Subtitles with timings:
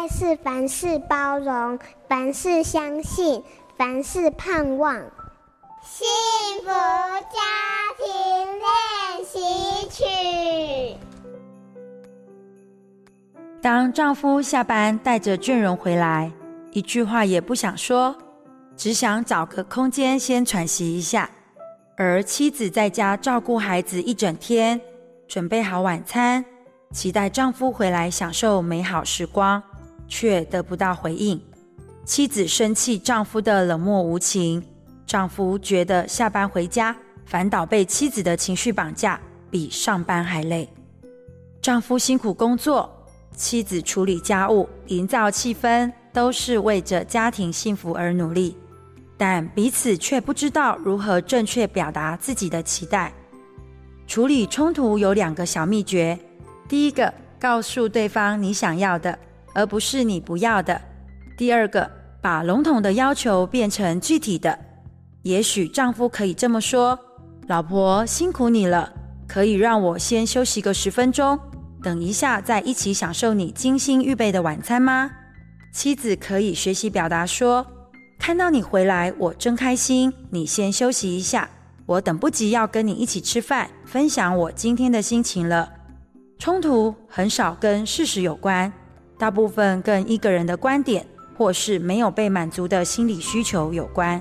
[0.00, 3.42] 爱是凡事包容，凡事相信，
[3.76, 4.94] 凡事盼望。
[5.84, 6.08] 幸
[6.62, 7.36] 福家
[7.98, 8.08] 庭
[8.56, 9.38] 练习
[9.90, 10.96] 曲。
[13.60, 16.32] 当丈夫下班带着倦容回来，
[16.72, 18.16] 一句话也不想说，
[18.74, 21.28] 只想找个空间先喘息一下。
[21.98, 24.80] 而妻子在家照顾孩子一整天，
[25.28, 26.42] 准备好晚餐，
[26.90, 29.62] 期待丈夫回来享受美好时光，
[30.10, 31.40] 却得不到回应。
[32.04, 34.62] 妻子生气丈夫的冷漠无情。
[35.06, 39.18] 丈夫觉得下班回家，反倒被妻子的情绪绑架，
[39.50, 40.68] 比上班还累。
[41.62, 42.88] 丈夫辛苦工作，
[43.34, 48.56] 妻子处理家务、营造气氛，都是为着家庭幸福而努力，
[49.16, 53.12] 但彼此却不知道如何正确表达自己的期待。
[54.06, 56.18] 处理冲突有两个小秘诀：
[56.68, 59.18] 第一个，告诉对方你想要的，
[59.54, 60.80] 而不是你不要的；
[61.36, 64.58] 第二个，把笼统的要求变成具体的。
[65.22, 66.98] 也许丈夫可以这么说
[67.48, 68.92] ：“老婆，辛苦你了，
[69.28, 71.38] 可以让我先休息个十分钟，
[71.82, 75.10] 等一下再一起享受你精心预备的晚餐吗？”
[75.72, 77.66] 妻子可以学习表达说
[78.18, 80.12] ：“看到你回来，我真开心。
[80.30, 81.48] 你先休息一下，
[81.86, 85.72] 我等不及要跟你一起吃饭，分享我今天的心情了。”
[86.40, 88.72] 冲突很少跟事实有关，
[89.20, 94.20] 大部分跟一个人的观点或是没有被满足的心理需求有关。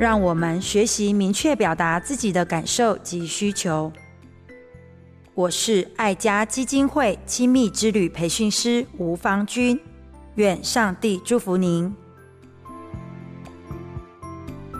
[0.00, 3.92] 让我们学习明确表达自己的感受及需求。
[5.32, 9.78] 我是爱家基金会亲密之旅培训师吴芳君，
[10.34, 11.94] 愿上帝祝福您。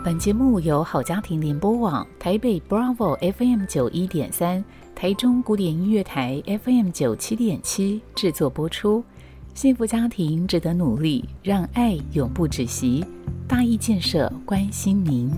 [0.03, 9.03] 本节目由好家庭联播网、台北 Bravo FM 九一点三、台中古典音乐台 FM 九七点七制作播出。
[9.57, 13.03] 幸福家庭值得努力，让爱永不止息。
[13.47, 15.31] 大义建设关心您。